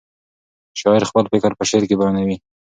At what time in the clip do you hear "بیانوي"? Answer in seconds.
1.99-2.37